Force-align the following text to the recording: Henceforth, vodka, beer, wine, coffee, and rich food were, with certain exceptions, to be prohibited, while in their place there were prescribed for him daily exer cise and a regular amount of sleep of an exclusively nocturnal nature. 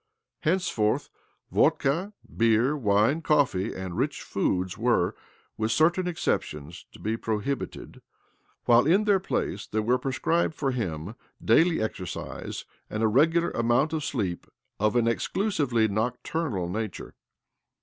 Henceforth, 0.39 1.11
vodka, 1.51 2.13
beer, 2.35 2.75
wine, 2.75 3.21
coffee, 3.21 3.71
and 3.75 3.95
rich 3.95 4.23
food 4.23 4.75
were, 4.75 5.15
with 5.57 5.71
certain 5.71 6.07
exceptions, 6.07 6.87
to 6.91 6.99
be 6.99 7.15
prohibited, 7.17 8.01
while 8.65 8.87
in 8.87 9.03
their 9.03 9.19
place 9.19 9.67
there 9.67 9.83
were 9.83 9.99
prescribed 9.99 10.55
for 10.55 10.71
him 10.71 11.13
daily 11.45 11.77
exer 11.77 12.07
cise 12.07 12.65
and 12.89 13.03
a 13.03 13.07
regular 13.07 13.51
amount 13.51 13.93
of 13.93 14.03
sleep 14.03 14.47
of 14.79 14.95
an 14.95 15.07
exclusively 15.07 15.87
nocturnal 15.87 16.67
nature. 16.67 17.13